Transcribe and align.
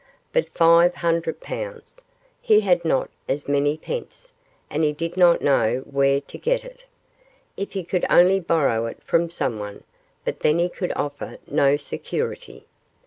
But 0.33 0.49
five 0.55 0.95
hundred 0.95 1.41
pounds! 1.41 2.03
He 2.41 2.61
had 2.61 2.83
not 2.83 3.11
as 3.29 3.47
many 3.47 3.77
pence, 3.77 4.33
and 4.67 4.83
he 4.83 4.93
did 4.93 5.15
not 5.15 5.43
know 5.43 5.81
where 5.81 6.19
to 6.21 6.39
get 6.39 6.65
it. 6.65 6.85
If 7.55 7.73
he 7.73 7.83
could 7.83 8.07
only 8.09 8.39
borrow 8.39 8.87
it 8.87 8.99
from 9.03 9.29
someone 9.29 9.83
but 10.25 10.39
then 10.39 10.57
he 10.57 10.69
could 10.69 10.91
offer 10.95 11.37
no 11.45 11.77
security. 11.77 12.65